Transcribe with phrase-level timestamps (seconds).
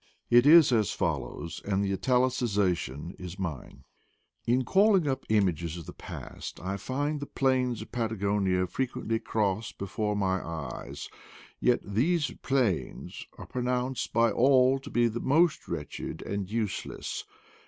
[0.31, 3.83] It is as follows, and the italicization is mine:—
[4.53, 9.71] "In calling up images of the past, I find the plains of Patagonia frequently cross
[9.71, 11.07] before my eyes;
[11.59, 17.23] yet these plains are pronounced by all to be most wretched and useless.